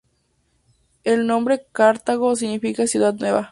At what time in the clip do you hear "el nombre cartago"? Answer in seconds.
1.03-2.35